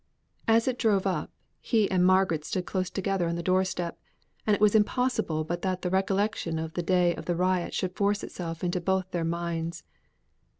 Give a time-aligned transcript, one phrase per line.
[0.47, 1.29] As it drove up,
[1.59, 3.99] he and Margaret stood close together on the door step,
[4.47, 7.95] and it was impossible but that the recollection of the day of the riot should
[7.95, 9.83] force itself into both their minds.